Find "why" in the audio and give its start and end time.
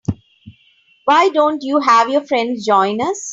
1.05-1.29